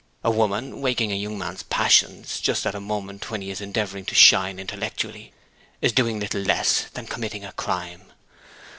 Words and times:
'A 0.23 0.31
woman 0.31 0.81
waking 0.81 1.11
a 1.11 1.15
young 1.15 1.37
man's 1.37 1.61
passions 1.61 2.39
just 2.39 2.65
at 2.65 2.73
a 2.73 2.79
moment 2.79 3.29
when 3.29 3.43
he 3.43 3.51
is 3.51 3.61
endeavouring 3.61 4.03
to 4.03 4.15
shine 4.15 4.57
intellectually, 4.57 5.31
is 5.79 5.93
doing 5.93 6.19
little 6.19 6.41
less 6.41 6.85
than 6.95 7.05
committing 7.05 7.45
a 7.45 7.51
crime. 7.51 8.11